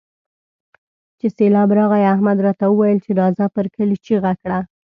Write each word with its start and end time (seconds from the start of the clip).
چې 1.19 1.27
سېبلاب 1.37 1.69
راغی؛ 1.79 2.03
احمد 2.13 2.37
راته 2.45 2.65
وويل 2.69 2.99
چې 3.05 3.11
راځه 3.21 3.45
پر 3.55 3.65
کلي 3.75 3.97
چيغه 4.05 4.31
کړه. 4.41 4.59